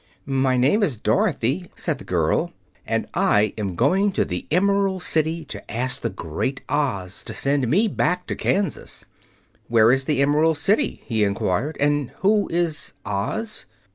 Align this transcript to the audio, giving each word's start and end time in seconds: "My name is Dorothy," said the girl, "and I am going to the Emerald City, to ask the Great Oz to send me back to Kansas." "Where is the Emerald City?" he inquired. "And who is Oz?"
"My 0.25 0.57
name 0.57 0.81
is 0.81 0.97
Dorothy," 0.97 1.67
said 1.75 1.99
the 1.99 2.03
girl, 2.03 2.53
"and 2.87 3.07
I 3.13 3.53
am 3.55 3.75
going 3.75 4.11
to 4.13 4.25
the 4.25 4.47
Emerald 4.49 5.03
City, 5.03 5.45
to 5.45 5.71
ask 5.71 6.01
the 6.01 6.09
Great 6.09 6.63
Oz 6.67 7.23
to 7.23 7.35
send 7.35 7.67
me 7.67 7.87
back 7.87 8.25
to 8.25 8.35
Kansas." 8.35 9.05
"Where 9.67 9.91
is 9.91 10.05
the 10.05 10.19
Emerald 10.23 10.57
City?" 10.57 11.03
he 11.05 11.23
inquired. 11.23 11.77
"And 11.79 12.09
who 12.21 12.47
is 12.47 12.93
Oz?" 13.05 13.67